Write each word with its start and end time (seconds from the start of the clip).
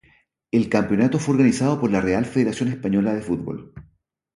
El 0.49 0.67
campeonato 0.67 1.19
fue 1.19 1.35
organizado 1.35 1.79
por 1.79 1.91
la 1.91 2.01
Real 2.01 2.25
Federación 2.25 2.69
Española 2.69 3.13
de 3.13 3.21
Fútbol. 3.21 3.71